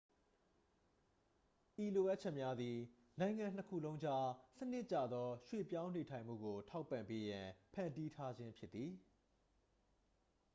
[1.83, 2.77] ဤလိုအပ်ချက်များသည်
[3.19, 4.27] နိုင်ငံနှစ်ခုလုံးကြား
[4.57, 8.91] စနစ်ကျသော ရွှေ့ပြောင်းနေထိုင်မှုကို ထောက်ပံ့ပေးရန် ဖန်တီးထားခြင်းဖြစ်သည်